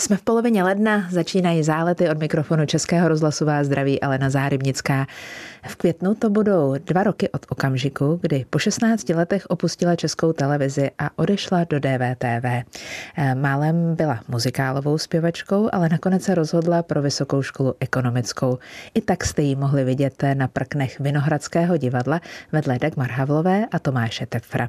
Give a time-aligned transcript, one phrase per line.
[0.00, 5.06] Jsme v polovině ledna, začínají zálety od mikrofonu Českého rozhlasu vás zdraví Alena Zárybnická.
[5.68, 10.90] V květnu to budou dva roky od okamžiku, kdy po 16 letech opustila českou televizi
[10.98, 12.46] a odešla do DVTV.
[13.34, 18.58] Málem byla muzikálovou zpěvačkou, ale nakonec se rozhodla pro vysokou školu ekonomickou.
[18.94, 22.20] I tak jste ji mohli vidět na prknech Vinohradského divadla
[22.52, 24.68] vedle Dagmar Havlové a Tomáše Tepfra.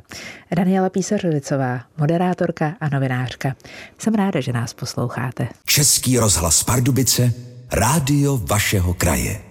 [0.56, 3.56] Daniela Písařovicová, moderátorka a novinářka.
[3.98, 4.74] Jsem ráda, že nás
[5.22, 5.48] posloucháte.
[5.66, 7.34] Český rozhlas Pardubice,
[7.72, 9.51] rádio vašeho kraje.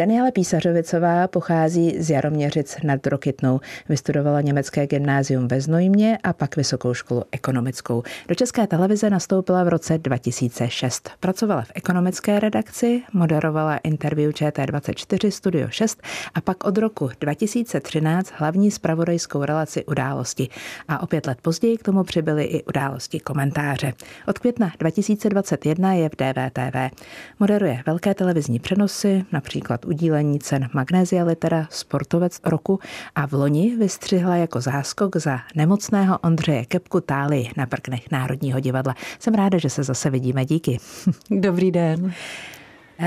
[0.00, 3.60] Daniela Písařovicová pochází z Jaroměřic nad Rokytnou.
[3.88, 8.02] Vystudovala německé gymnázium ve Znojmě a pak vysokou školu ekonomickou.
[8.28, 11.10] Do České televize nastoupila v roce 2006.
[11.20, 16.02] Pracovala v ekonomické redakci, moderovala interview ČT24 Studio 6
[16.34, 20.48] a pak od roku 2013 hlavní spravodajskou relaci Události.
[20.88, 23.92] A o pět let později k tomu přibyly i události komentáře.
[24.28, 26.96] Od května 2021 je v DVTV.
[27.40, 32.78] Moderuje velké televizní přenosy, například udílení cen Magnézia Litera sportovec roku
[33.14, 38.94] a v loni vystřihla jako záskok za nemocného Ondřeje Kepku Táli na prknech Národního divadla.
[39.18, 40.44] Jsem ráda, že se zase vidíme.
[40.44, 40.78] Díky.
[41.30, 42.12] Dobrý den.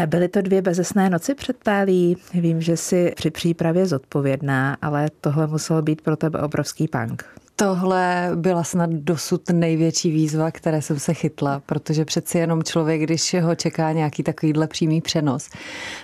[0.05, 2.17] Byly to dvě bezesné noci před Tálí.
[2.33, 7.42] Vím, že jsi při přípravě zodpovědná, ale tohle musel být pro tebe obrovský punk.
[7.55, 13.35] Tohle byla snad dosud největší výzva, které jsem se chytla, protože přeci jenom člověk, když
[13.41, 15.49] ho čeká nějaký takovýhle přímý přenos,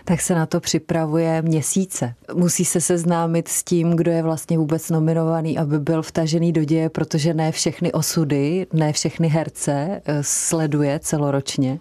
[0.05, 2.14] tak se na to připravuje měsíce.
[2.33, 6.89] Musí se seznámit s tím, kdo je vlastně vůbec nominovaný, aby byl vtažený do děje,
[6.89, 11.80] protože ne všechny osudy, ne všechny herce eh, sleduje celoročně.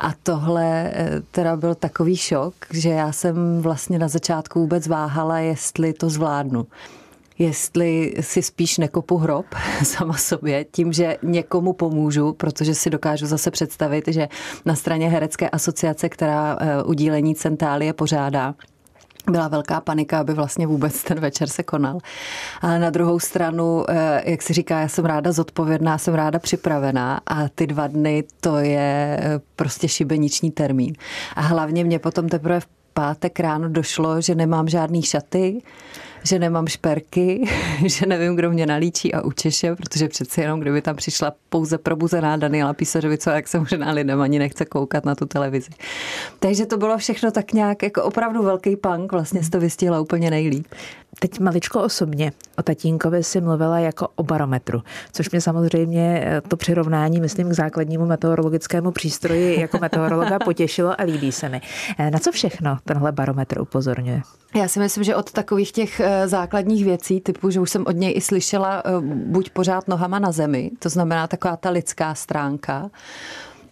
[0.00, 5.38] A tohle eh, teda byl takový šok, že já jsem vlastně na začátku vůbec váhala,
[5.38, 6.66] jestli to zvládnu
[7.38, 9.46] jestli si spíš nekopu hrob
[9.82, 14.28] sama sobě tím, že někomu pomůžu, protože si dokážu zase představit, že
[14.64, 18.54] na straně Herecké asociace, která eh, udílení centálie pořádá,
[19.30, 21.98] byla velká panika, aby vlastně vůbec ten večer se konal.
[22.60, 27.20] Ale na druhou stranu, eh, jak si říká, já jsem ráda zodpovědná, jsem ráda připravená
[27.26, 30.94] a ty dva dny to je eh, prostě šibeniční termín.
[31.36, 35.62] A hlavně mě potom teprve v pátek ráno došlo, že nemám žádný šaty,
[36.24, 37.44] že nemám šperky,
[37.86, 42.36] že nevím, kdo mě nalíčí a učeše, protože přeci jenom, kdyby tam přišla pouze probuzená
[42.36, 45.70] Daniela Písařovice, jak se možná lidem ani nechce koukat na tu televizi.
[46.38, 50.66] Takže to bylo všechno tak nějak jako opravdu velký punk, vlastně to vystihla úplně nejlíp.
[51.18, 52.32] Teď maličko osobně.
[52.58, 54.82] O tatínkovi si mluvila jako o barometru,
[55.12, 61.04] což mě samozřejmě eh, to přirovnání, myslím, k základnímu meteorologickému přístroji jako meteorologa potěšilo a
[61.04, 61.60] líbí se mi.
[61.98, 64.22] Eh, na co všechno tenhle barometr upozorňuje?
[64.54, 67.96] Já si myslím, že od takových těch eh, základních věcí, typu, že už jsem od
[67.96, 72.90] něj i slyšela, buď pořád nohama na zemi, to znamená taková ta lidská stránka,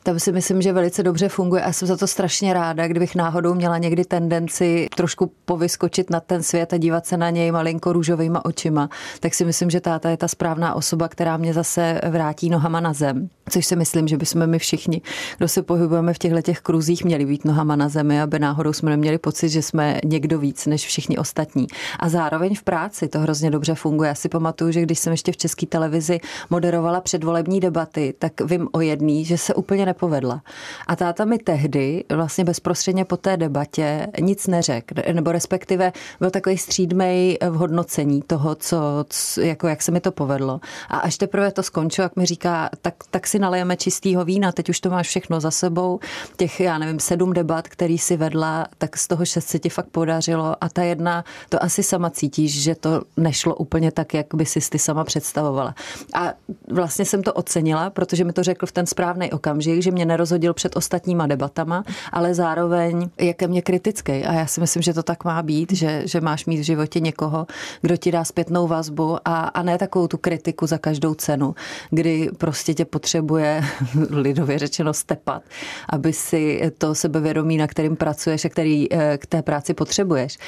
[0.02, 3.54] tam si myslím, že velice dobře funguje a jsem za to strašně ráda, kdybych náhodou
[3.54, 8.44] měla někdy tendenci trošku povyskočit na ten svět a dívat se na něj malinko růžovýma
[8.44, 8.88] očima,
[9.20, 12.92] tak si myslím, že táta je ta správná osoba, která mě zase vrátí nohama na
[12.92, 13.28] zem.
[13.50, 15.02] Což si myslím, že bychom my všichni,
[15.38, 18.90] kdo se pohybujeme v těchto těch kruzích, měli být nohama na zemi, aby náhodou jsme
[18.90, 21.66] neměli pocit, že jsme někdo víc než všichni ostatní.
[21.98, 24.08] A zároveň v práci to hrozně dobře funguje.
[24.08, 26.20] Já si pamatuju, že když jsem ještě v české televizi
[26.50, 30.42] moderovala předvolební debaty, tak vím o jedný, že se úplně nepovedla.
[30.86, 36.58] A táta mi tehdy, vlastně bezprostředně po té debatě, nic neřekl, nebo respektive byl takový
[36.58, 40.60] střídmej v hodnocení toho, co, co, jako jak se mi to povedlo.
[40.88, 44.68] A až teprve to skončilo, jak mi říká, tak, tak si nalejeme čistýho vína, teď
[44.68, 46.00] už to máš všechno za sebou,
[46.36, 49.88] těch, já nevím, sedm debat, který si vedla, tak z toho šest se ti fakt
[49.92, 54.46] podařilo a ta jedna, to asi sama cítíš, že to nešlo úplně tak, jak by
[54.46, 55.74] si ty sama představovala.
[56.14, 56.32] A
[56.70, 60.54] vlastně jsem to ocenila, protože mi to řekl v ten správný okamžik, že mě nerozhodil
[60.54, 64.12] před ostatníma debatama, ale zároveň je ke mně kritický.
[64.12, 67.00] A já si myslím, že to tak má být, že, že máš mít v životě
[67.00, 67.46] někoho,
[67.80, 71.54] kdo ti dá zpětnou vazbu a, a ne takovou tu kritiku za každou cenu,
[71.90, 73.64] kdy prostě tě potřebuje
[74.10, 75.42] lidově řečeno stepat,
[75.88, 80.38] aby si to sebevědomí, na kterým pracuješ a který eh, k té práci potřebuješ,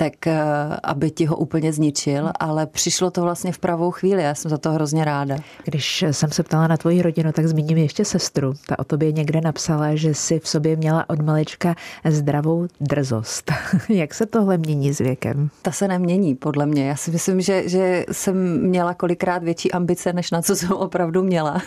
[0.00, 0.40] tak eh,
[0.82, 4.22] aby ti ho úplně zničil, ale přišlo to vlastně v pravou chvíli.
[4.22, 5.36] Já jsem za to hrozně ráda.
[5.64, 8.54] Když jsem se ptala na tvoji rodinu, tak zmíním ještě sestru.
[8.66, 11.74] Ta o tobě někde napsala, že si v sobě měla od malička
[12.08, 13.52] zdravou drzost.
[13.88, 15.50] Jak se tohle mění s věkem?
[15.62, 16.88] Ta se nemění, podle mě.
[16.88, 21.22] Já si myslím, že, že jsem měla kolikrát větší ambice, než na co jsem opravdu
[21.22, 21.62] měla.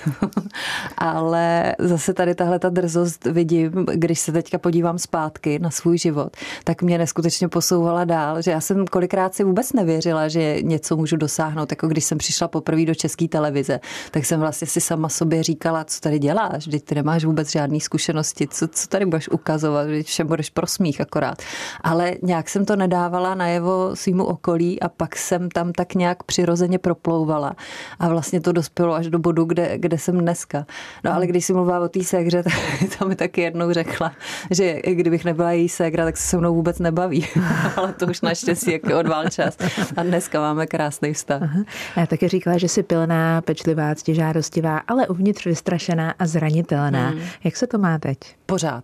[0.97, 6.37] ale zase tady tahle ta drzost vidím, když se teďka podívám zpátky na svůj život,
[6.63, 10.97] tak mě neskutečně posouvala dál dál, že já jsem kolikrát si vůbec nevěřila, že něco
[10.97, 11.71] můžu dosáhnout.
[11.71, 13.79] Jako když jsem přišla poprvé do české televize,
[14.11, 17.79] tak jsem vlastně si sama sobě říkala, co tady děláš, vždyť ty nemáš vůbec žádné
[17.79, 21.37] zkušenosti, co, co tady budeš ukazovat, když všem budeš prosmích akorát.
[21.81, 26.79] Ale nějak jsem to nedávala najevo svýmu okolí a pak jsem tam tak nějak přirozeně
[26.79, 27.55] proplouvala
[27.99, 30.65] a vlastně to dospělo až do bodu, kde, kde jsem dneska.
[31.03, 32.53] No ale když si mluvila o té ségře, tak
[32.99, 34.11] to mi taky jednou řekla,
[34.51, 37.27] že kdybych nebyla její ségra, tak se se mnou vůbec nebaví.
[37.75, 39.57] ale to už naštěstí jak odvál čas.
[39.97, 41.41] A dneska máme krásný vztah.
[41.41, 41.63] Aha.
[41.97, 47.09] Já taky říkala, že jsi pilná, pečlivá, ctižádostivá, ale uvnitř vystrašená a zranitelná.
[47.09, 47.21] Hmm.
[47.43, 48.17] Jak se to má teď?
[48.45, 48.83] Pořád.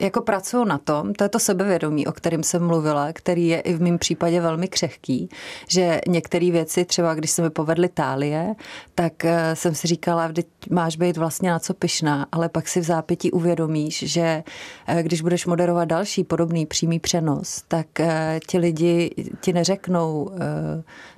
[0.00, 3.74] Jako pracuju na tom, to je to sebevědomí, o kterém jsem mluvila, který je i
[3.74, 5.28] v mém případě velmi křehký,
[5.68, 8.54] že některé věci, třeba když se mi povedly tálie,
[8.94, 12.80] tak eh, jsem si říkala, že máš být vlastně na co pyšná, ale pak si
[12.80, 14.44] v zápětí uvědomíš, že
[14.86, 19.10] eh, když budeš moderovat další podobný přímý přenos, tak eh, ti lidi
[19.40, 20.30] ti neřeknou,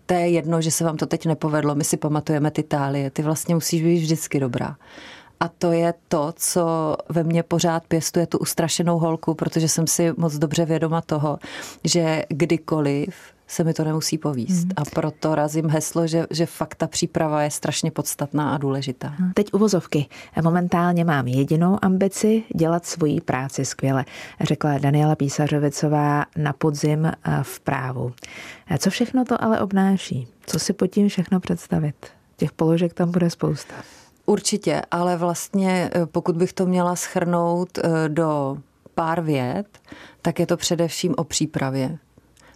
[0.06, 3.22] to je jedno, že se vám to teď nepovedlo, my si pamatujeme ty tálie, ty
[3.22, 4.76] vlastně musíš být vždycky dobrá.
[5.40, 10.12] A to je to, co ve mně pořád pěstuje tu ustrašenou holku, protože jsem si
[10.16, 11.38] moc dobře vědoma toho,
[11.84, 13.14] že kdykoliv
[13.48, 14.62] se mi to nemusí povíst.
[14.62, 14.72] Hmm.
[14.76, 19.14] A proto razím heslo, že, že fakt ta příprava je strašně podstatná a důležitá.
[19.34, 20.06] Teď uvozovky.
[20.42, 24.04] Momentálně mám jedinou ambici dělat svoji práci skvěle,
[24.40, 27.12] řekla Daniela Písařovicová na podzim
[27.42, 28.12] v právu.
[28.78, 30.28] Co všechno to ale obnáší?
[30.46, 31.94] Co si pod tím všechno představit?
[32.36, 33.74] Těch položek tam bude spousta.
[34.26, 38.58] Určitě, ale vlastně eh, pokud bych to měla schrnout eh, do
[38.94, 39.66] pár vět,
[40.22, 41.98] tak je to především o přípravě.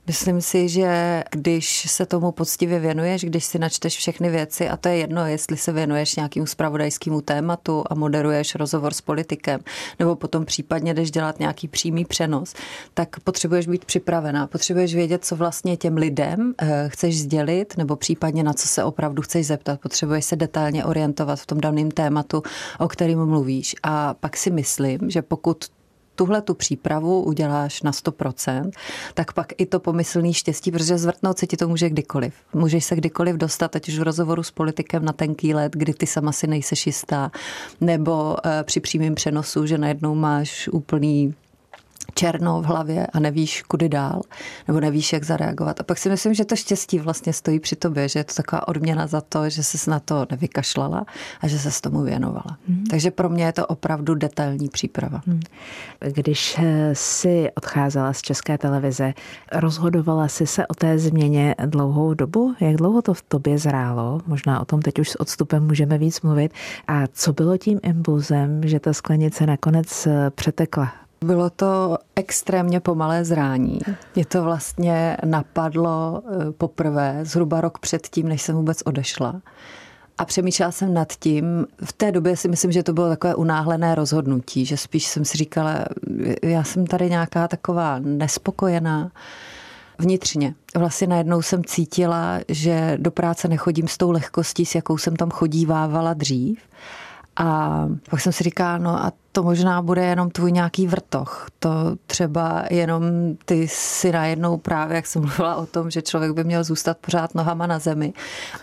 [0.07, 4.89] Myslím si, že když se tomu poctivě věnuješ, když si načteš všechny věci, a to
[4.89, 9.61] je jedno, jestli se věnuješ nějakému spravodajskému tématu a moderuješ rozhovor s politikem,
[9.99, 12.55] nebo potom případně jdeš dělat nějaký přímý přenos,
[12.95, 14.47] tak potřebuješ být připravená.
[14.47, 19.23] Potřebuješ vědět, co vlastně těm lidem eh, chceš sdělit, nebo případně na co se opravdu
[19.23, 19.81] chceš zeptat.
[19.81, 22.43] Potřebuješ se detailně orientovat v tom daném tématu,
[22.79, 23.77] o kterým mluvíš.
[23.83, 25.65] A pak si myslím, že pokud
[26.21, 28.71] tuhle tu přípravu uděláš na 100%,
[29.15, 32.35] tak pak i to pomyslný štěstí, protože zvrtnout se ti to může kdykoliv.
[32.53, 36.07] Můžeš se kdykoliv dostat, ať už v rozhovoru s politikem na tenký let, kdy ty
[36.07, 37.31] sama si nejseš jistá,
[37.81, 41.35] nebo eh, při přímém přenosu, že najednou máš úplný
[42.15, 44.23] černo v hlavě a nevíš, kudy dál,
[44.69, 45.81] nebo nevíš, jak zareagovat.
[45.81, 48.69] A pak si myslím, že to štěstí vlastně stojí při tobě, že je to taková
[48.69, 51.07] odměna za to, že se na to nevykašlala
[51.41, 52.57] a že se s tomu věnovala.
[52.69, 52.85] Hmm.
[52.91, 55.21] Takže pro mě je to opravdu detailní příprava.
[55.27, 55.41] Hmm.
[56.01, 59.15] Když eh, si odcházela z české televize,
[59.53, 62.55] rozhodovala si se o té změně dlouhou dobu?
[62.61, 64.21] Jak dlouho to v tobě zrálo?
[64.27, 66.53] Možná o tom teď už s odstupem můžeme víc mluvit.
[66.89, 70.93] A co bylo tím impulzem, že ta sklenice nakonec eh, přetekla
[71.25, 73.79] bylo to extrémně pomalé zrání.
[74.15, 79.41] Mě to vlastně napadlo eh, poprvé zhruba rok předtím, než jsem vůbec odešla.
[80.19, 81.67] A přemýšlela jsem nad tím.
[81.85, 85.39] V té době si myslím, že to bylo takové unáhlené rozhodnutí, že spíš jsem si
[85.39, 85.85] říkala,
[86.43, 89.11] já jsem tady nějaká taková nespokojená
[89.99, 90.55] vnitřně.
[90.77, 95.31] Vlastně najednou jsem cítila, že do práce nechodím s tou lehkostí, s jakou jsem tam
[95.31, 96.59] chodívávala dřív.
[97.37, 101.47] A pak jsem si říkala, no a to možná bude jenom tvůj nějaký vrtoch.
[101.59, 101.71] To
[102.07, 103.05] třeba jenom
[103.45, 107.35] ty si najednou právě, jak jsem mluvila o tom, že člověk by měl zůstat pořád
[107.35, 108.13] nohama na zemi.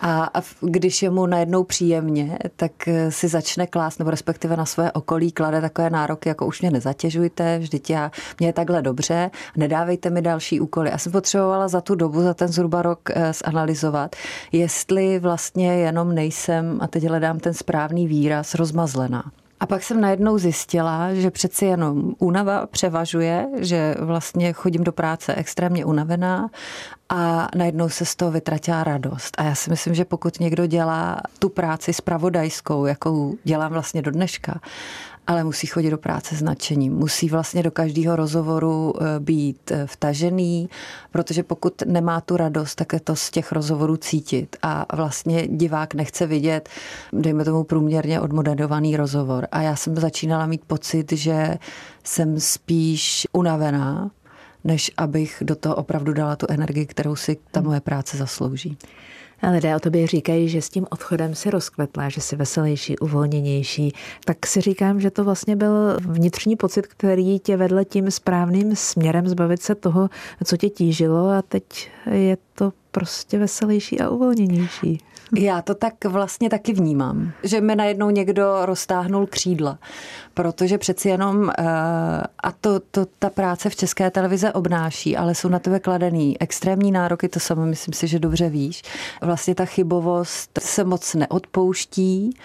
[0.00, 0.30] A,
[0.60, 2.72] když je mu najednou příjemně, tak
[3.08, 7.58] si začne klást, nebo respektive na své okolí klade takové nároky, jako už mě nezatěžujte,
[7.58, 10.90] vždyť já, mě je takhle dobře, nedávejte mi další úkoly.
[10.92, 14.16] A jsem potřebovala za tu dobu, za ten zhruba rok eh, zanalizovat,
[14.52, 19.24] jestli vlastně jenom nejsem, a teď hledám ten správný výraz, rozmazlená.
[19.60, 25.34] A pak jsem najednou zjistila, že přeci jenom únava převažuje, že vlastně chodím do práce
[25.34, 26.50] extrémně unavená
[27.08, 29.34] a najednou se z toho vytratila radost.
[29.38, 34.10] A já si myslím, že pokud někdo dělá tu práci spravodajskou, jakou dělám vlastně do
[34.10, 34.60] dneška,
[35.28, 36.94] ale musí chodit do práce s nadšením.
[36.94, 40.68] Musí vlastně do každého rozhovoru eh, být eh, vtažený,
[41.10, 44.56] protože pokud nemá tu radost, tak je to z těch rozhovorů cítit.
[44.62, 46.68] A vlastně divák nechce vidět,
[47.12, 49.46] dejme tomu průměrně odmoderovaný rozhovor.
[49.52, 51.58] A já jsem začínala mít pocit, že
[52.04, 54.10] jsem spíš unavená,
[54.64, 58.78] než abych do toho opravdu dala tu energii, kterou si ta moje práce zaslouží.
[59.52, 63.92] Lidé o tobě říkají, že s tím odchodem si rozkvetla, že jsi veselější, uvolněnější.
[64.24, 69.28] Tak si říkám, že to vlastně byl vnitřní pocit, který tě vedl tím správným směrem
[69.28, 70.10] zbavit se toho,
[70.44, 74.98] co tě tížilo a teď je to prostě veselější a uvolněnější.
[75.36, 79.78] Já to tak vlastně taky vnímám, že mi najednou někdo roztáhnul křídla,
[80.34, 81.62] protože přeci jenom, eh,
[82.42, 86.92] a to, to ta práce v české televize obnáší, ale jsou na tebe kladený extrémní
[86.92, 88.82] nároky, to samo myslím si, že dobře víš.
[89.22, 92.36] Vlastně ta chybovost se moc neodpouští,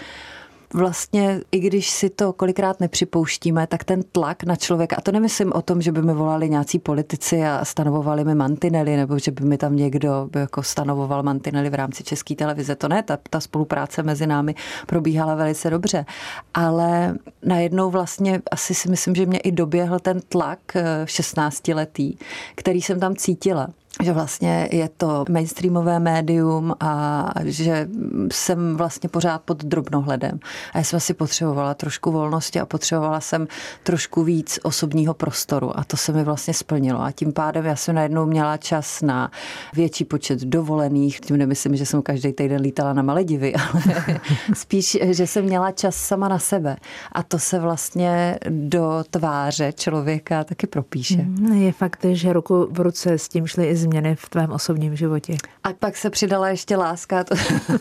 [0.74, 5.54] vlastně, i když si to kolikrát nepřipouštíme, tak ten tlak na člověka, a to nemyslím
[5.54, 9.46] o tom, že by mi volali nějací politici a stanovovali mi mantinely, nebo že by
[9.46, 12.76] mi tam někdo by jako stanovoval mantinely v rámci české televize.
[12.76, 14.56] To ne, ta, ta spolupráce mezi námi
[14.88, 16.06] probíhala velice dobře.
[16.54, 20.60] Ale najednou vlastně asi si myslím, že mě i doběhl ten tlak
[21.06, 22.18] 16 eh, letý,
[22.56, 23.68] který jsem tam cítila
[24.04, 27.88] že vlastně je to mainstreamové médium a že
[28.32, 30.40] jsem vlastně pořád pod drobnohledem.
[30.74, 33.48] A já jsem si potřebovala trošku volnosti a potřebovala jsem
[33.84, 37.02] trošku víc osobního prostoru a to se mi vlastně splnilo.
[37.02, 39.32] A tím pádem já jsem najednou měla čas na
[39.74, 41.20] větší počet dovolených.
[41.20, 44.20] Tím nemyslím, že jsem každý týden lítala na Maledivy, ale
[44.54, 46.78] spíš, že jsem měla čas sama na sebe.
[47.12, 51.26] A to se vlastně do tváře člověka taky propíše.
[51.54, 55.38] Je fakt, že ruku v ruce s tím šly i změny v tvém osobním životě.
[55.64, 57.24] A pak se přidala ještě láska.
[57.24, 57.36] To,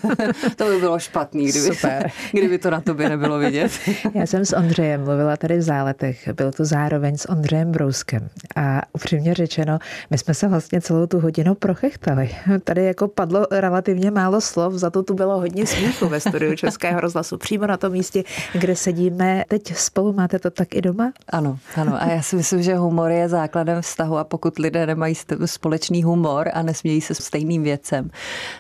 [0.57, 2.11] to by bylo špatný, kdyby, Super.
[2.33, 3.73] kdyby to na tobě nebylo vidět.
[4.15, 6.29] Já jsem s Ondřejem mluvila tady v Záletech.
[6.33, 8.29] Byl to zároveň s Ondřejem Brouskem.
[8.57, 9.79] A upřímně řečeno,
[10.11, 12.31] my jsme se vlastně celou tu hodinu prochechtali.
[12.65, 17.01] Tady jako padlo relativně málo slov, za to tu bylo hodně smíchu ve studiu Českého
[17.01, 17.39] rozhlasu.
[17.39, 20.13] Přímo na tom místě, kde sedíme teď spolu.
[20.13, 21.13] Máte to tak i doma?
[21.29, 22.03] Ano, ano.
[22.03, 25.15] A já si myslím, že humor je základem vztahu a pokud lidé nemají
[25.45, 28.11] společný humor a nesmějí se stejným věcem,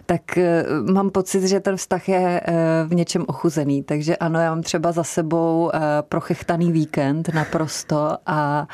[0.06, 2.52] tak eh, mám pocit, že ten vztah je eh,
[2.86, 3.82] v něčem ochuzený.
[3.82, 8.66] Takže ano, já mám třeba za sebou eh, prochechtaný víkend naprosto a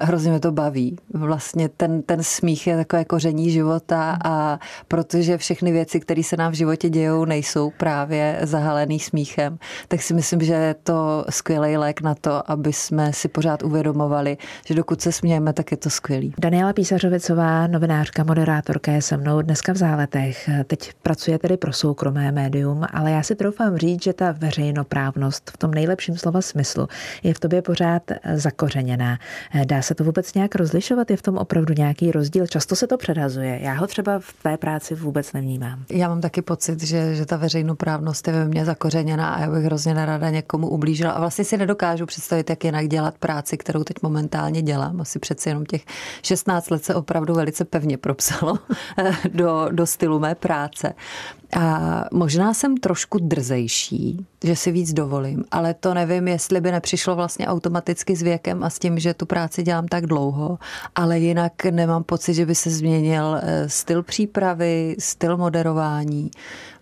[0.00, 0.96] hrozně mě to baví.
[1.14, 6.52] Vlastně ten, ten smích je takové koření života a protože všechny věci, které se nám
[6.52, 12.00] v životě dějou, nejsou právě zahalený smíchem, tak si myslím, že je to skvělý lék
[12.00, 14.36] na to, aby jsme si pořád uvědomovali,
[14.66, 16.34] že dokud se smějeme, tak je to skvělý.
[16.38, 20.50] Daniela Písařovicová, novinářka, moderátorka je se mnou dneska v záletech.
[20.66, 25.56] Teď pracuje tedy pro soukromé médium, ale já si troufám říct, že ta veřejnoprávnost v
[25.56, 26.88] tom nejlepším slova smyslu
[27.22, 28.02] je v tobě pořád
[28.34, 29.18] zakořeněná.
[29.64, 31.10] Dá se to vůbec nějak rozlišovat?
[31.10, 32.46] Je v tom opravdu nějaký rozdíl?
[32.46, 33.58] Často se to předhazuje.
[33.62, 35.84] Já ho třeba v té práci vůbec nevnímám.
[35.90, 39.64] Já mám taky pocit, že, že ta veřejnoprávnost je ve mně zakořeněná a já bych
[39.64, 41.12] hrozně nerada někomu ublížila.
[41.12, 45.00] A vlastně si nedokážu představit, jak jinak dělat práci, kterou teď momentálně dělám.
[45.00, 45.84] Asi přeci jenom těch
[46.22, 48.58] 16 let se opravdu velice pevně propsalo
[49.34, 50.94] do, do stylu mé práce.
[51.56, 57.16] A možná jsem trošku drzejší, že si víc dovolím, ale to nevím, jestli by nepřišlo
[57.16, 60.58] vlastně automaticky s věkem a s tím, že tu práci dělám tak dlouho,
[60.94, 66.30] ale jinak nemám pocit, že by se změnil eh, styl přípravy, styl moderování.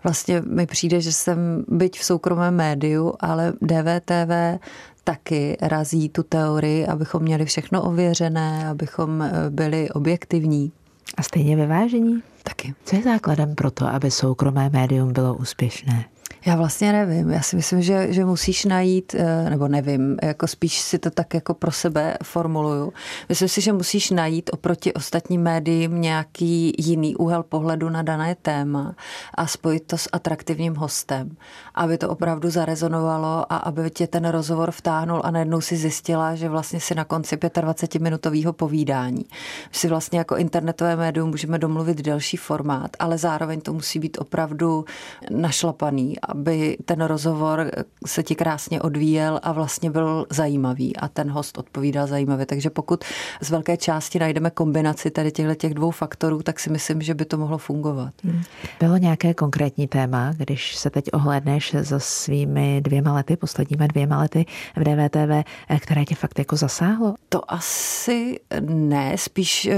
[0.03, 4.59] Vlastně mi přijde, že jsem byť v soukromém médiu, ale DVTV
[5.05, 10.71] taky razí tu teorii, abychom měli všechno ověřené, abychom eh, byli objektivní.
[11.17, 12.23] A stejně vyvážení?
[12.43, 12.73] Taky.
[12.85, 16.05] Co je základem pro to, aby soukromé médium bylo úspěšné?
[16.47, 17.29] Já vlastně nevím.
[17.29, 21.33] Já si myslím, že, že musíš najít, eh, nebo nevím, jako spíš si to tak
[21.33, 22.93] jako pro sebe formuluju.
[23.29, 28.95] Myslím si, že musíš najít oproti ostatním médiím nějaký jiný úhel pohledu na dané téma
[29.33, 31.37] a spojit to s atraktivním hostem,
[31.75, 36.49] aby to opravdu zarezonovalo a aby tě ten rozhovor vtáhnul a najednou si zjistila, že
[36.49, 39.25] vlastně si na konci 25-minutového povídání.
[39.71, 44.85] Si vlastně jako internetové médium můžeme domluvit delší formát, ale zároveň to musí být opravdu
[45.29, 47.71] našlapaný aby ten rozhovor
[48.05, 52.45] se ti krásně odvíjel a vlastně byl zajímavý a ten host odpovídal zajímavě.
[52.45, 53.03] Takže pokud
[53.41, 57.25] z velké části najdeme kombinaci tady těchto těch dvou faktorů, tak si myslím, že by
[57.25, 58.13] to mohlo fungovat.
[58.23, 58.41] Hmm.
[58.79, 64.45] Bylo nějaké konkrétní téma, když se teď ohlédneš za svými dvěma lety, posledními dvěma lety
[64.75, 65.49] v DVTV,
[65.79, 67.15] které tě fakt jako zasáhlo?
[67.29, 68.39] To asi
[68.69, 69.73] ne, spíš uh,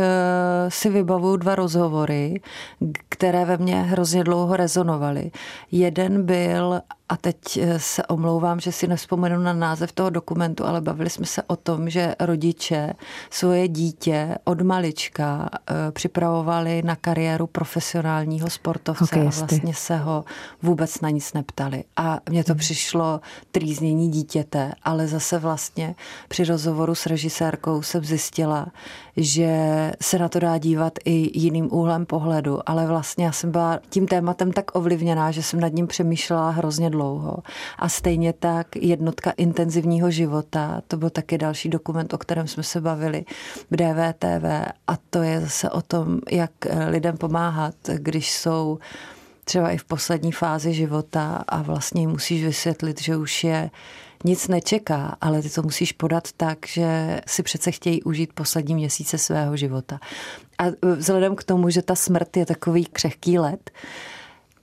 [0.69, 2.41] si vybavuju dva rozhovory,
[3.09, 5.31] které ve mně hrozně dlouho rezonovaly.
[5.71, 10.65] Jeden byl byl a teď eh, se omlouvám, že si nespomenu na název toho dokumentu,
[10.65, 12.93] ale bavili jsme se o tom, že rodiče
[13.29, 19.43] svoje dítě od malička eh, připravovali na kariéru profesionálního sportovce Hokejisty.
[19.43, 20.25] a vlastně se ho
[20.61, 21.83] vůbec na nic neptali.
[21.97, 22.59] A mně to hmm.
[22.59, 23.21] přišlo
[23.51, 25.95] trýznění dítěte, ale zase vlastně
[26.27, 28.67] při rozhovoru s režisérkou jsem zjistila,
[29.17, 33.79] že se na to dá dívat i jiným úhlem pohledu, ale vlastně já jsem byla
[33.89, 36.96] tím tématem tak ovlivněná, že jsem nad ním přemýšlela hrozně dlouho.
[37.79, 42.81] A stejně tak jednotka intenzivního života, to byl taky další dokument, o kterém jsme se
[42.81, 43.25] bavili
[43.71, 46.51] v DVTV a to je zase o tom, jak
[46.89, 48.79] lidem pomáhat, když jsou
[49.43, 53.69] třeba i v poslední fázi života a vlastně musíš vysvětlit, že už je
[54.23, 59.17] nic nečeká, ale ty to musíš podat tak, že si přece chtějí užít poslední měsíce
[59.17, 59.99] svého života.
[60.57, 60.63] A
[60.95, 63.71] vzhledem k tomu, že ta smrt je takový křehký let,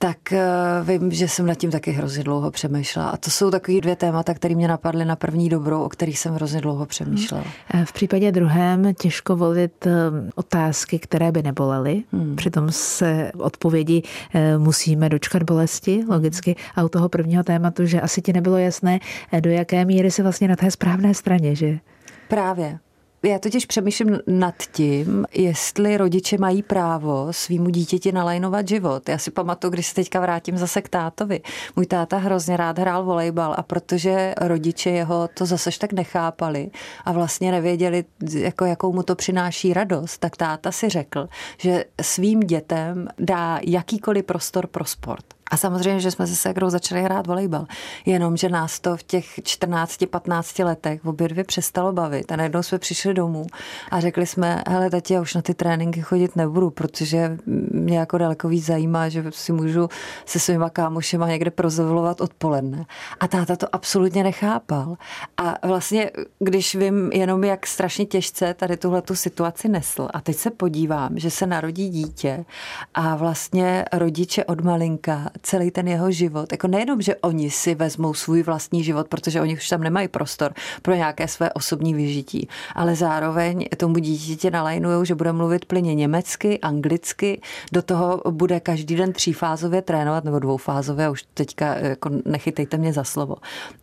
[0.05, 0.41] tak eh,
[0.83, 3.09] vím, že jsem nad tím taky hrozně dlouho přemýšlela.
[3.09, 6.33] A to jsou takové dvě témata, které mě napadly na první dobrou, o kterých jsem
[6.33, 7.43] hrozně dlouho přemýšlela.
[7.67, 7.85] Hmm.
[7.85, 9.91] V případě druhém těžko volit eh,
[10.35, 12.03] otázky, které by nebolely.
[12.11, 12.35] Hmm.
[12.35, 16.55] Přitom se odpovědi eh, musíme dočkat bolesti, logicky.
[16.75, 18.99] A u toho prvního tématu, že asi ti nebylo jasné,
[19.39, 21.79] do jaké míry se vlastně na té správné straně, že?
[22.27, 22.79] Právě.
[23.25, 29.09] Já totiž přemýšlím nad tím, jestli rodiče mají právo svýmu dítěti nalajnovat život.
[29.09, 31.41] Já si pamatuju, když se teďka vrátím zase k tátovi.
[31.75, 36.69] Můj táta hrozně rád hrál volejbal a protože rodiče jeho to zase tak nechápali
[37.05, 41.27] a vlastně nevěděli, jako jakou mu to přináší radost, tak táta si řekl,
[41.57, 45.25] že svým dětem dá jakýkoliv prostor pro sport.
[45.51, 47.65] A samozřejmě, že jsme se segrou začali hrát volejbal.
[48.05, 52.31] Jenomže nás to v těch 14-15 letech obě dvě přestalo bavit.
[52.31, 53.45] A najednou jsme přišli domů
[53.91, 57.37] a řekli jsme, hele tati, já už na ty tréninky chodit nebudu, protože
[57.71, 59.89] mě jako daleko víc zajímá, že si můžu
[60.25, 62.85] se svýma kámošema někde prozvolovat odpoledne.
[63.19, 64.95] A táta to absolutně nechápal.
[65.37, 70.35] A vlastně, když vím jenom, jak strašně těžce tady tuhle tu situaci nesl, a teď
[70.35, 72.45] se podívám, že se narodí dítě
[72.93, 76.51] a vlastně rodiče od malinka celý ten jeho život.
[76.51, 80.53] Jako nejenom, že oni si vezmou svůj vlastní život, protože oni už tam nemají prostor
[80.81, 86.59] pro nějaké své osobní vyžití, ale zároveň tomu dítěti nalajnují, že bude mluvit plyně německy,
[86.59, 92.93] anglicky, do toho bude každý den třífázově trénovat, nebo dvoufázově, už teďka jako nechytejte mě
[92.93, 93.35] za slovo.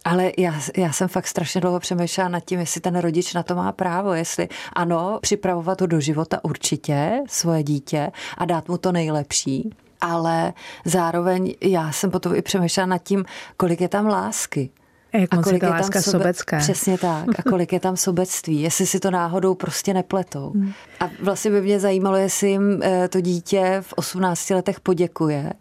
[0.05, 3.55] Ale já, já jsem fakt strašně dlouho přemýšlela nad tím, jestli ten rodič na to
[3.55, 8.93] má právo, jestli ano, připravovat ho do života určitě, svoje dítě a dát mu to
[8.93, 9.71] nejlepší,
[10.03, 10.53] ale
[10.85, 13.25] zároveň já jsem potom i přemýšlela nad tím,
[13.57, 14.71] kolik je tam lásky.
[15.13, 16.03] Jak a kolik je, tam sobe...
[16.03, 16.59] sobecká.
[16.59, 17.29] Přesně tak.
[17.39, 20.51] A kolik je tam sobectví, jestli si to náhodou prostě nepletou.
[20.55, 20.73] Hmm.
[21.01, 25.53] A vlastně by mě zajímalo, jestli jim eh, to dítě v 18 letech poděkuje,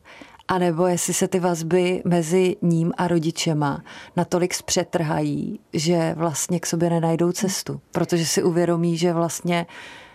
[0.48, 3.84] anebo jestli se ty vazby mezi ním a rodičema
[4.16, 7.82] natolik zpřetrhají, že vlastně k sobě nenajdou cestu.
[7.92, 9.66] Protože si uvědomí, že vlastně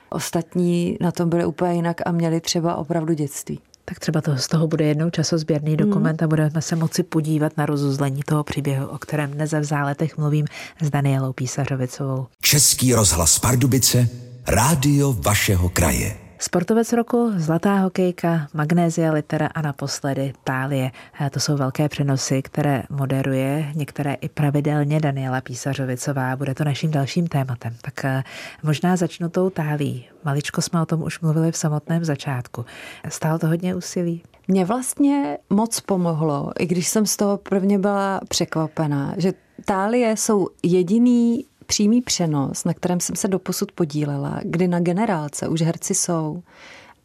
[0.08, 3.60] ostatní na tom byli úplně jinak a měli třeba opravdu dětství.
[3.88, 5.76] Tak třeba to, z toho bude jednou časozběrný hmm.
[5.76, 10.18] dokument a budeme se moci podívat na rozuzlení toho příběhu, o kterém dnes v záletech
[10.18, 10.46] mluvím
[10.82, 12.26] s Danielou Písařovicovou.
[12.40, 14.08] Český rozhlas Pardubice,
[14.46, 16.25] rádio vašeho kraje.
[16.38, 20.90] Sportovec roku, zlatá hokejka, magnézia litera a naposledy tálie.
[21.30, 26.36] To jsou velké přenosy, které moderuje některé i pravidelně Daniela Písařovicová.
[26.36, 27.76] Bude to naším dalším tématem.
[27.82, 28.22] Tak eh,
[28.62, 30.04] možná začnu tou tálí.
[30.24, 32.64] Maličko jsme o tom už mluvili v samotném začátku.
[33.08, 34.22] Stálo to hodně úsilí?
[34.48, 39.32] Mně vlastně moc pomohlo, i když jsem z toho prvně byla překvapená, že
[39.64, 45.62] tálie jsou jediný přímý přenos, na kterém jsem se doposud podílela, kdy na generálce už
[45.62, 46.42] herci jsou.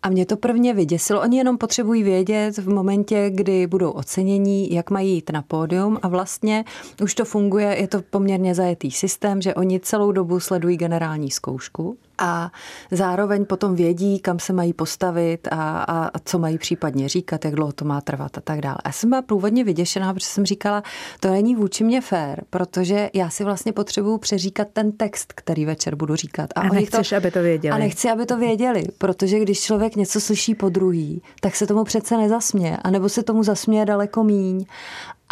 [0.04, 1.22] A mě to prvně vyděsilo.
[1.22, 6.08] Oni jenom potřebují vědět v momentě, kdy budou ocenění, jak mají jít na pódium a
[6.08, 6.66] vlastně
[7.04, 11.98] už to funguje, je to poměrně zajetý systém, že oni celou dobu sledují generální zkoušku
[12.22, 12.52] a
[12.92, 17.56] zároveň potom vědí, kam se mají postavit a, a, a co mají případně říkat, jak
[17.56, 18.78] dlouho to má trvat a tak dále.
[18.86, 20.84] Já jsem byla průvodně vyděšená, protože jsem říkala,
[21.20, 25.96] to není vůči mě fér, protože já si vlastně potřebuju přeříkat ten text, který večer
[25.96, 26.50] budu říkat.
[26.56, 27.76] A, a nechceš, to, aby to věděli.
[27.76, 31.84] A nechci, aby to věděli, protože když člověk něco slyší po druhý, tak se tomu
[31.84, 34.66] přece nezasměje, anebo se tomu zasměje daleko míň.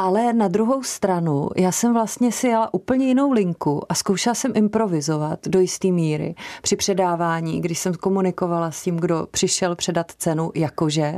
[0.01, 4.51] Ale na druhou stranu, já jsem vlastně si jela úplně jinou linku a zkoušela jsem
[4.55, 10.51] improvizovat do jisté míry při předávání, když jsem komunikovala s tím, kdo přišel předat cenu
[10.55, 11.15] jakože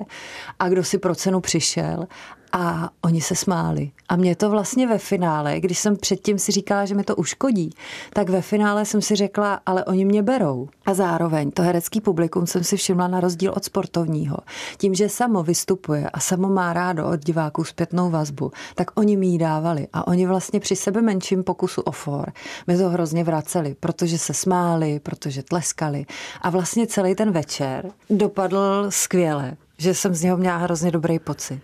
[0.59, 2.07] a kdo si pro cenu přišel
[2.51, 3.91] a oni se smáli.
[4.09, 7.69] A mě to vlastně ve finále, když jsem předtím si říkala, že mi to uškodí,
[8.13, 10.69] tak ve finále jsem si řekla, ale oni mě berou.
[10.85, 14.37] A zároveň to herecký publikum jsem si všimla na rozdíl od sportovního.
[14.77, 19.27] Tím, že samo vystupuje a samo má rádo od diváků zpětnou vazbu, tak oni mi
[19.27, 19.87] ji dávali.
[19.93, 22.31] A oni vlastně při sebe menším pokusu o for
[22.67, 26.05] mi to hrozně vraceli, protože se smáli, protože tleskali.
[26.41, 31.61] A vlastně celý ten večer dopadl skvěle že jsem z něho měla hrozně dobrý pocit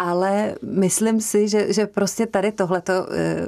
[0.00, 3.46] ale myslím si, že, že prostě tady tohleto, eh,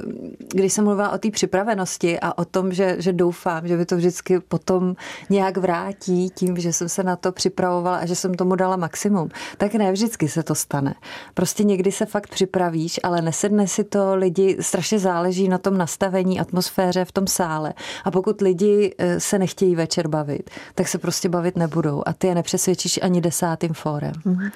[0.53, 3.97] když jsem mluvila o té připravenosti a o tom, že, že doufám, že by to
[3.97, 4.95] vždycky potom
[5.29, 9.29] nějak vrátí tím, že jsem se na to připravovala a že jsem tomu dala maximum,
[9.57, 10.95] tak ne vždycky se to stane.
[11.33, 16.39] Prostě někdy se fakt připravíš, ale nesedne si to, lidi strašně záleží na tom nastavení,
[16.39, 17.73] atmosféře v tom sále.
[18.03, 22.27] A pokud lidi eh, se nechtějí večer bavit, tak se prostě bavit nebudou a ty
[22.27, 24.13] je nepřesvědčíš ani desátým fórem.
[24.25, 24.51] Mm-hmm.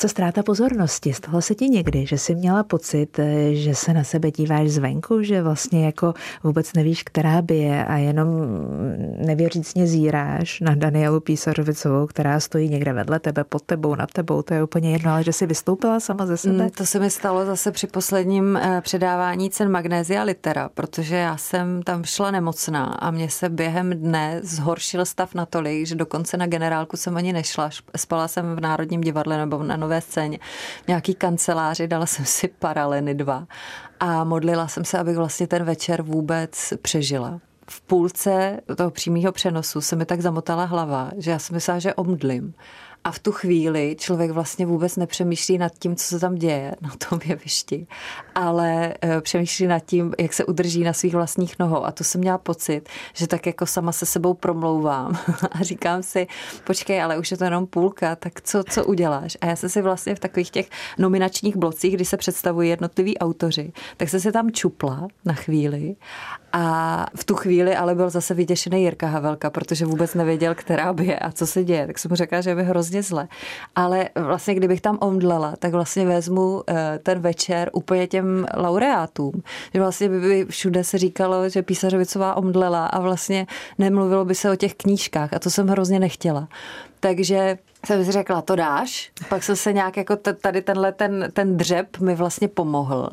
[0.00, 1.12] Co ztráta pozornosti?
[1.12, 5.22] Stalo se ti někdy, že jsi měla pocit, eh, že se na sebe díváš zvenku,
[5.22, 8.28] že vlastně jako vůbec nevíš, která by je a jenom
[9.26, 14.54] nevěřícně zíráš na Danielu Písařovicovou, která stojí někde vedle tebe, pod tebou, nad tebou, to
[14.54, 16.62] je úplně jedno, ale že jsi vystoupila sama ze sebe?
[16.62, 21.36] Mm, to se mi stalo zase při posledním eh, předávání cen Magnézia Litera, protože já
[21.36, 26.46] jsem tam šla nemocná a mě se během dne zhoršil stav natolik, že dokonce na
[26.46, 27.70] generálku jsem ani nešla.
[27.96, 30.38] Spala jsem v Národním divadle nebo na nové scéně.
[30.88, 33.46] Nějaký kanceláři, dala jsem si paraleny dva
[34.00, 39.80] a modlila jsem se, abych vlastně ten večer vůbec přežila v půlce toho přímého přenosu
[39.80, 42.54] se mi tak zamotala hlava, že já jsem myslela, že omdlím.
[43.04, 46.90] A v tu chvíli člověk vlastně vůbec nepřemýšlí nad tím, co se tam děje na
[47.08, 47.86] tom jevišti,
[48.34, 51.84] ale eh, přemýšlí nad tím, jak se udrží na svých vlastních nohou.
[51.84, 55.18] A to jsem měla pocit, že tak jako sama se sebou promlouvám
[55.50, 56.26] a říkám si,
[56.64, 59.36] počkej, ale už je to jenom půlka, tak co, co uděláš?
[59.40, 63.72] A já jsem si vlastně v takových těch nominačních blocích, kdy se představují jednotliví autoři,
[63.96, 65.96] tak jsem se tam čupla na chvíli
[66.52, 71.06] a v tu chvíli ale byl zase vyděšený Jirka Havelka, protože vůbec nevěděl, která by
[71.06, 71.86] je a co se děje.
[71.86, 73.28] Tak jsem mu řekla, že by hrozně zle.
[73.76, 79.32] Ale vlastně, kdybych tam omdlela, tak vlastně vezmu eh, ten večer úplně těm laureátům.
[79.74, 83.46] Že vlastně by všude se říkalo, že Písařovicová omdlela a vlastně
[83.78, 86.48] nemluvilo by se o těch knížkách a to jsem hrozně nechtěla.
[87.00, 89.12] Takže jsem si řekla, to dáš.
[89.28, 93.10] Pak jsem se nějak jako tady tenhle ten, ten dřep mi vlastně pomohl.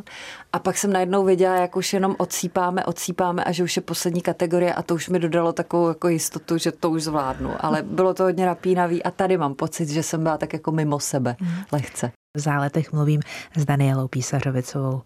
[0.53, 4.21] A pak jsem najednou věděla, jak už jenom odsípáme, odsípáme a že už je poslední
[4.21, 7.51] kategorie a to už mi dodalo takovou jako jistotu, že to už zvládnu.
[7.59, 10.99] Ale bylo to hodně napínavý a tady mám pocit, že jsem byla tak jako mimo
[10.99, 11.63] sebe mhm.
[11.71, 12.11] lehce.
[12.35, 13.21] V záletech mluvím
[13.55, 15.01] s Danielou Písařovicovou.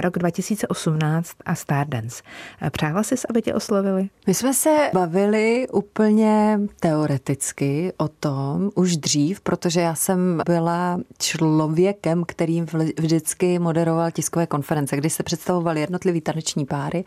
[0.00, 2.22] Rok 2018 a Stardance.
[2.70, 4.08] Přála jsi, aby tě oslovili?
[4.26, 12.24] My jsme se bavili úplně teoreticky o tom už dřív, protože já jsem byla člověkem,
[12.24, 12.66] kterým
[12.98, 17.04] vždycky moderoval tiskové konference, kdy se představovaly jednotlivý taneční páry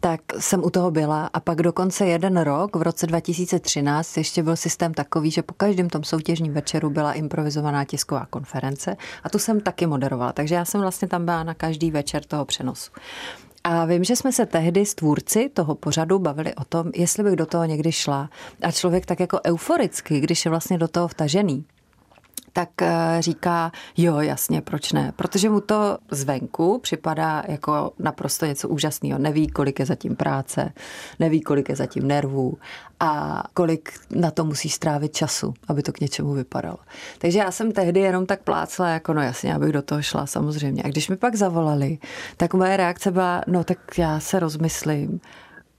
[0.00, 4.56] tak jsem u toho byla a pak dokonce jeden rok, v roce 2013, ještě byl
[4.56, 9.60] systém takový, že po každém tom soutěžním večeru byla improvizovaná tisková konference a tu jsem
[9.60, 12.90] taky moderovala, takže já jsem vlastně tam byla na každý večer toho přenosu.
[13.64, 17.36] A vím, že jsme se tehdy s tvůrci toho pořadu bavili o tom, jestli bych
[17.36, 18.30] do toho někdy šla.
[18.62, 21.64] A člověk tak jako euforicky, když je vlastně do toho vtažený,
[22.52, 25.12] tak eh, říká, jo, jasně, proč ne?
[25.16, 29.18] Protože mu to zvenku připadá jako naprosto něco úžasného.
[29.18, 30.72] Neví, kolik je zatím práce,
[31.18, 32.58] neví, kolik je zatím nervů
[33.00, 36.78] a kolik na to musí strávit času, aby to k něčemu vypadalo.
[37.18, 40.82] Takže já jsem tehdy jenom tak plácla, jako no jasně, abych do toho šla samozřejmě.
[40.82, 41.98] A když mi pak zavolali,
[42.36, 45.20] tak moje reakce byla, no tak já se rozmyslím.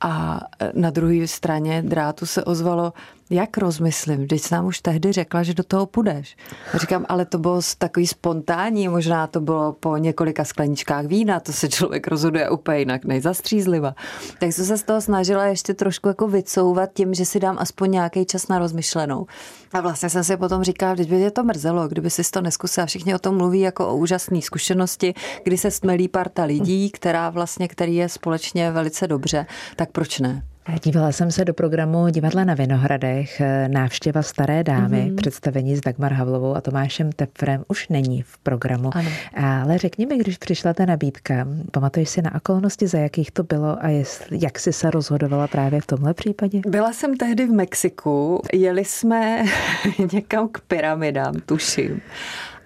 [0.01, 0.41] A
[0.73, 2.93] na druhé straně drátu se ozvalo,
[3.31, 4.21] jak rozmyslím?
[4.21, 6.37] Vždyť nám už tehdy řekla, že do toho půjdeš.
[6.73, 11.53] A říkám, ale to bylo takový spontánní, možná to bylo po několika skleničkách vína, to
[11.53, 13.95] se člověk rozhoduje úplně jinak, nejzastřízliva.
[14.39, 17.91] Tak jsem se z toho snažila ještě trošku jako vycouvat tím, že si dám aspoň
[17.91, 19.25] nějaký čas na rozmyšlenou.
[19.73, 22.85] A vlastně jsem si potom říkala, že by je to mrzelo, kdyby si to neskusila.
[22.85, 25.13] Všichni o tom mluví jako o úžasné zkušenosti,
[25.43, 30.43] kdy se stmelí parta lidí, která vlastně, který je společně velice dobře, tak proč ne?
[30.83, 35.15] Dívala jsem se do programu Divadla na Vinohradech, návštěva staré dámy, mm-hmm.
[35.15, 38.89] představení s Dagmar Havlovou a Tomášem Tepfrem už není v programu.
[38.93, 39.09] Ano.
[39.37, 43.83] Ale řekni mi, když přišla ta nabídka, pamatuješ si na okolnosti, za jakých to bylo
[43.83, 46.61] a jestli, jak jsi se rozhodovala právě v tomhle případě?
[46.67, 49.43] Byla jsem tehdy v Mexiku, jeli jsme
[50.13, 52.01] někam k pyramidám, tuším.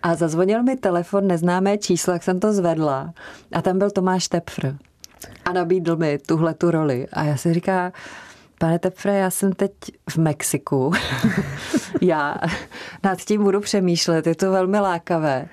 [0.03, 3.13] A zazvonil mi telefon, neznámé číslo, jak jsem to zvedla.
[3.51, 4.75] A tam byl Tomáš Tepfr
[5.45, 7.07] a nabídl mi tuhle tu roli.
[7.13, 7.93] A já si říká,
[8.59, 9.71] pane Tepfre, já jsem teď
[10.09, 10.91] v Mexiku.
[12.01, 12.37] já
[13.03, 15.47] nad tím budu přemýšlet, je to velmi lákavé.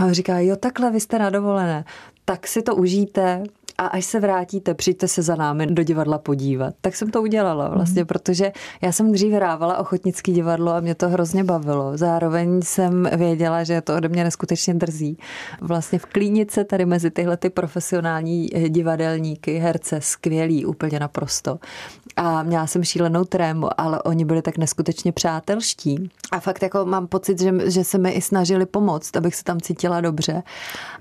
[0.00, 1.84] A on říká, jo, takhle, vy jste na dovolené,
[2.24, 3.42] tak si to užijte,
[3.82, 6.74] a až se vrátíte, přijďte se za námi do divadla podívat.
[6.80, 8.06] Tak jsem to udělala vlastně, mm.
[8.06, 11.96] protože já jsem dřív hrávala ochotnický divadlo a mě to hrozně bavilo.
[11.96, 15.18] Zároveň jsem věděla, že to ode mě neskutečně drzí.
[15.60, 21.58] Vlastně v klínice tady mezi tyhle ty profesionální divadelníky, herce, skvělí úplně naprosto.
[22.16, 26.10] A měla jsem šílenou trému, ale oni byli tak neskutečně přátelští.
[26.32, 29.60] A fakt jako mám pocit, že, že se mi i snažili pomoct, abych se tam
[29.60, 30.42] cítila dobře.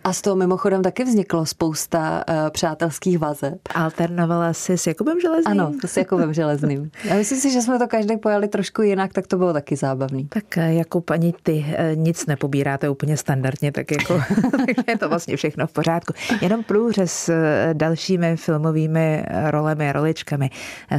[0.04, 3.60] A z toho mimochodem taky vzniklo spousta uh, přátelských vazeb.
[3.76, 5.60] Alternovala jsi s Jakubem Železným?
[5.60, 6.92] Ano, s Jakubem Železným.
[7.04, 10.28] Já myslím si, že jsme to každý pojali trošku jinak, tak to bylo taky zábavný.
[10.28, 14.22] Tak eh, Jakub ani ty eh, nic nepobíráte úplně standardně, tak jako
[14.88, 16.14] je to vlastně všechno v pořádku.
[16.42, 17.30] Jenom průřez
[17.74, 20.50] dalšími filmovými rolemi a roličkami.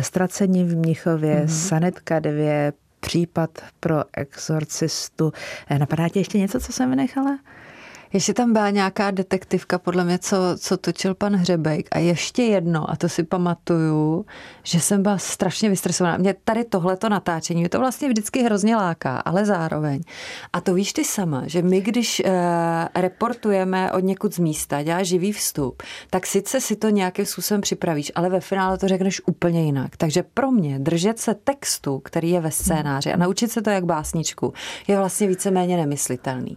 [0.00, 1.68] Ztracení v Mnichově, mm-hmm.
[1.68, 5.32] Sanetka 9, případ pro exorcistu.
[5.78, 7.38] Napadá tě ještě něco, co jsem vynechala?
[8.12, 11.88] Ještě tam byla nějaká detektivka, podle mě, co, co točil pan Hřebejk.
[11.92, 14.26] A ještě jedno, a to si pamatuju,
[14.62, 16.16] že jsem byla strašně vystresovaná.
[16.16, 20.00] Mě tady tohleto natáčení, to vlastně vždycky hrozně láká, ale zároveň.
[20.52, 22.32] A to víš ty sama, že my, když uh,
[22.94, 28.12] reportujeme od někud z místa, děláš živý vstup, tak sice si to nějakým způsobem připravíš,
[28.14, 29.96] ale ve finále to řekneš úplně jinak.
[29.96, 33.84] Takže pro mě držet se textu, který je ve scénáři a naučit se to jak
[33.84, 34.52] básničku,
[34.88, 36.56] je vlastně víceméně nemyslitelný.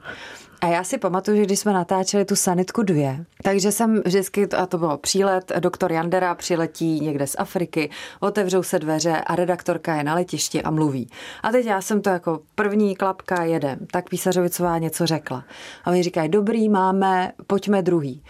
[0.66, 4.66] A já si pamatuju, že když jsme natáčeli tu sanitku dvě, takže jsem vždycky, a
[4.66, 10.04] to bylo přílet, doktor Jandera přiletí někde z Afriky, otevřou se dveře a redaktorka je
[10.04, 11.10] na letišti a mluví.
[11.44, 15.44] A teď já jsem to jako první klapka jedem, tak Písařovicová něco řekla.
[15.84, 18.24] A oni říkají, dobrý, máme, pojďme druhý.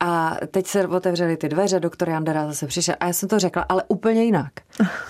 [0.00, 3.64] A teď se otevřely ty dveře, doktor Jandera zase přišel a já jsem to řekla,
[3.68, 4.52] ale úplně jinak.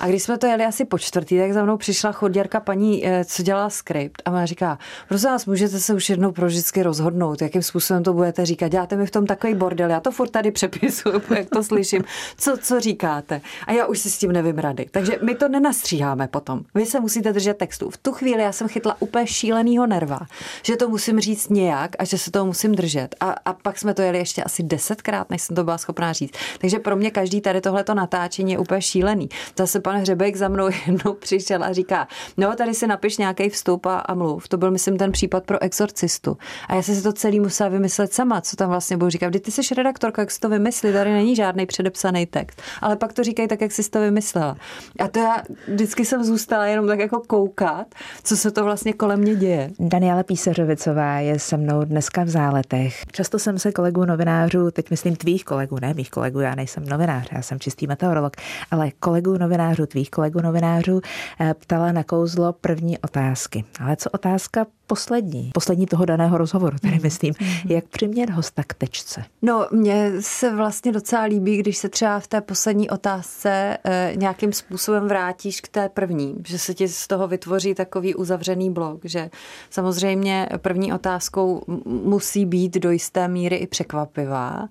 [0.01, 3.25] A když jsme to jeli asi po čtvrtý, tak za mnou přišla chodděrka paní, eh,
[3.25, 7.43] co dělala skript a ona říká, prosím vás, můžete se už jednou pro vždycky rozhodnout,
[7.43, 8.69] jakým způsobem to budete říkat.
[8.69, 12.05] Děláte mi v tom takový bordel, já to furt tady přepisuju, jak to slyším.
[12.39, 13.41] Co, co říkáte?
[13.67, 14.87] A já už si s tím nevím rady.
[14.91, 16.61] Takže my to nenastříháme potom.
[16.75, 17.91] Vy se musíte držet textu.
[17.91, 20.21] V tu chvíli já jsem chytla úplně šílenýho nerva,
[20.63, 23.15] že to musím říct nějak a že se toho musím držet.
[23.21, 26.35] A, a pak jsme to jeli ještě asi desetkrát, než jsem to byla schopná říct.
[26.59, 29.29] Takže pro mě každý tady tohleto natáčení je úplně šílený.
[29.59, 33.87] Zase pan Hřebek za mnou jednou přišel a říká, no tady si napiš nějaký vstup
[33.87, 34.49] a, a mluv.
[34.49, 36.37] To byl, myslím, ten případ pro exorcistu.
[36.69, 39.29] A já jsem si to celý musela vymyslet sama, co tam vlastně budu říkat.
[39.29, 42.63] Vždyť ty jsi redaktorka, jak si to vymyslí, tady není žádný předepsaný text.
[42.81, 44.57] Ale pak to říkají tak, jak jsi to vymyslela.
[44.99, 47.87] A to já vždycky jsem zůstala jenom tak jako koukat,
[48.23, 49.71] co se to vlastně kolem mě děje.
[49.79, 53.03] Daniela Písařovicová je se mnou dneska v záletech.
[53.13, 57.29] Často jsem se kolegů novinářů teď myslím tvých kolegů, ne mých kolegů, já nejsem novinář,
[57.33, 58.33] já jsem čistý meteorolog,
[58.71, 61.01] ale kolegů novinářů, tvých kolegů novinářů
[61.41, 63.65] eh, ptala na kouzlo první otázky.
[63.81, 67.03] Ale co otázka poslední, poslední toho daného rozhovoru, tedy mhm.
[67.03, 67.73] myslím, mhm.
[67.73, 69.25] jak přimět hosta k tečce?
[69.43, 74.53] No, mně se vlastně docela líbí, když se třeba v té poslední otázce e, nějakým
[74.53, 79.31] způsobem vrátíš k té první, že se ti z toho vytvoří takový uzavřený blok, že
[79.71, 84.69] samozřejmě první otázkou musí být do jisté míry i překvapivá,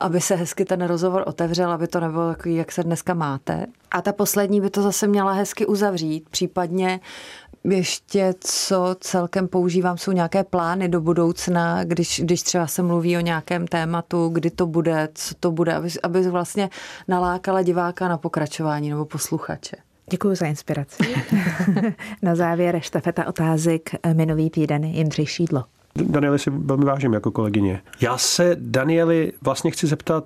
[0.00, 3.66] aby se hezky ten rozhovor otevřel, aby to nebylo takový, jak se dneska máte.
[3.90, 7.00] A ta poslední by to zase měla hezky uzavřít, případně
[7.64, 13.20] ještě, co celkem používám, jsou nějaké plány do budoucna, když, když třeba se mluví o
[13.20, 16.70] nějakém tématu, kdy to bude, co to bude, aby, aby vlastně
[17.08, 19.76] nalákala diváka na pokračování nebo posluchače.
[20.10, 21.14] Děkuji za inspiraci.
[22.22, 25.64] na závěr štafeta otázek minulý týden Jindřich Šídlo.
[25.96, 27.82] Danieli si velmi vážím jako kolegyně.
[28.00, 30.24] Já se Danieli vlastně chci zeptat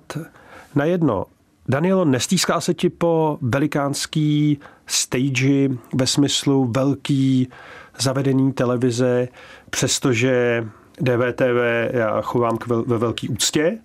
[0.75, 1.25] na jedno.
[1.67, 7.49] Danielo, nestýská se ti po velikánský stage ve smyslu velký
[7.99, 9.27] zavedení televize,
[9.69, 10.63] přestože
[11.01, 13.77] DVTV já chovám k ve velký úctě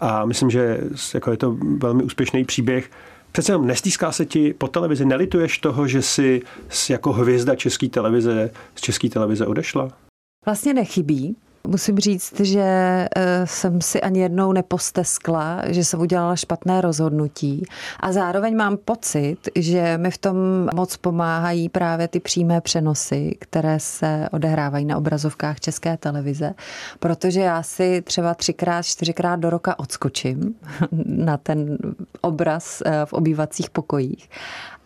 [0.00, 0.80] a myslím, že
[1.14, 2.90] jako je to velmi úspěšný příběh.
[3.32, 6.42] Přece jenom nestýská se ti po televizi, nelituješ toho, že jsi
[6.90, 10.07] jako hvězda české televize z české televize odešla?
[10.46, 11.36] Vlastně nechybí,
[11.68, 13.08] Musím říct, že eh,
[13.44, 17.64] jsem si ani jednou neposteskla, že jsem udělala špatné rozhodnutí.
[18.00, 20.36] A zároveň mám pocit, že mi v tom
[20.74, 26.54] moc pomáhají právě ty přímé přenosy, které se odehrávají na obrazovkách České televize,
[26.98, 30.54] protože já si třeba třikrát, čtyřikrát do roka odskočím
[31.06, 31.78] na ten
[32.20, 34.28] obraz eh, v obývacích pokojích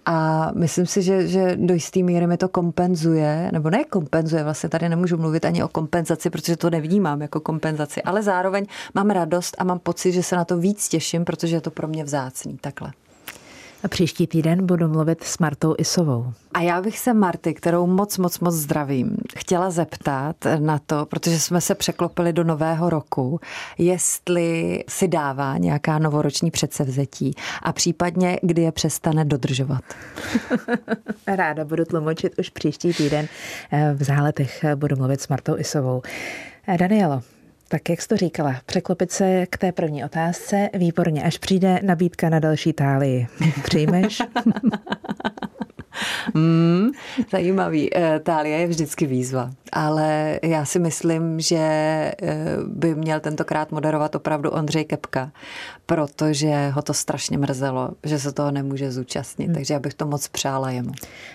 [0.07, 4.69] a myslím si, že, že do jisté míry mi to kompenzuje, nebo ne kompenzuje, vlastně
[4.69, 9.57] tady nemůžu mluvit ani o kompenzaci, protože to nevnímám jako kompenzaci, ale zároveň mám radost
[9.59, 12.59] a mám pocit, že se na to víc těším, protože je to pro mě vzácný.
[12.61, 12.93] Takhle.
[13.85, 16.33] A příští týden budu mluvit s Martou Isovou.
[16.55, 21.41] A já bych se Marty, kterou moc, moc, moc zdravím, chtěla zeptat na to, protože
[21.41, 23.41] jsme se překlopili do nového roku,
[23.79, 29.85] jestli si dává nějaká novoroční předsevzetí a případně, kdy je přestane dodržovat.
[31.27, 33.29] Ráda budu tlumočit už příští týden.
[33.95, 36.03] V záletech budu mluvit s Martou Isovou.
[36.79, 37.23] Danielo,
[37.73, 42.29] tak jak jsi to říkala, překlopit se k té první otázce, výborně, až přijde nabídka
[42.29, 43.27] na další tálii.
[43.65, 44.23] Přijmeš?
[46.35, 46.91] mm,
[47.33, 47.97] zajímavý.
[47.97, 49.51] Eh, tálie je vždycky výzva.
[49.73, 52.15] ale já si myslím, že eh,
[52.67, 55.31] by měl tentokrát moderovat opravdu Ondřej Kepka,
[55.87, 59.55] protože ho to strašně mrzelo, že se toho nemůže zúčastnit, hmm.
[59.55, 60.93] takže já bych to moc přála jemu.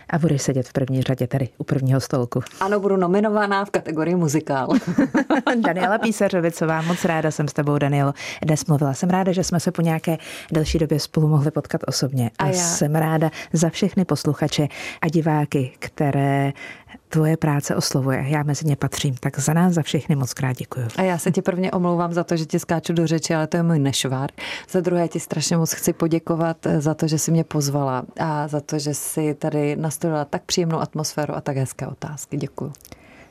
[0.10, 2.42] A budeš sedět v první řadě tady u prvního stolku.
[2.60, 4.70] Ano, budu nominovaná v kategorii muzikál.
[5.66, 8.94] Daniela Písařovicová, moc ráda jsem s tebou, Danielo, dnes mluvila.
[8.94, 10.18] Jsem ráda, že jsme se po nějaké
[10.52, 12.32] delší době spolu mohli potkat osobně.
[12.40, 12.54] A, a já.
[12.54, 14.47] jsem ráda za všechny posluchače
[15.02, 16.54] a diváky, které
[17.10, 18.26] tvoje práce oslovuje.
[18.28, 19.16] Já mezi ně patřím.
[19.20, 20.88] Tak za nás, za všechny moc krát děkuji.
[20.98, 23.58] A já se ti prvně omlouvám za to, že ti skáču do řeči, ale to
[23.58, 24.30] je můj nešvár.
[24.72, 28.48] Za druhé ti strašně moc chci poděkovat eh, za to, že jsi mě pozvala a
[28.48, 32.38] za to, že jsi tady nastolila tak příjemnou atmosféru a tak hezké otázky.
[32.38, 32.74] Děkuji.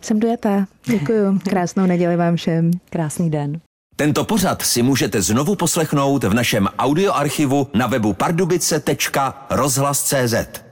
[0.00, 0.66] Jsem dojatá.
[0.86, 1.38] Děkuji.
[1.48, 2.70] Krásnou neděli vám všem.
[2.90, 3.60] Krásný den.
[3.96, 10.65] Tento pořad si můžete znovu poslechnout v našem audioarchivu na webu pardubice.rozhlas.cz.